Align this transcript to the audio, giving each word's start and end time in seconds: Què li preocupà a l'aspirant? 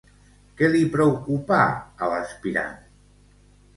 Què 0.61 0.69
li 0.75 0.81
preocupà 0.95 1.59
a 2.07 2.11
l'aspirant? 2.13 2.77